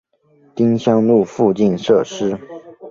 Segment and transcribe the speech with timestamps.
[0.55, 2.35] 丁香路附近设施